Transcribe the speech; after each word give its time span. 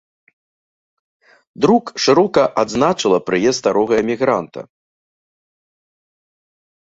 Друк 1.65 1.85
шырока 2.05 2.43
адзначыла 2.61 3.19
прыезд 3.27 3.57
старога 3.61 3.93
эмігранта. 4.05 4.63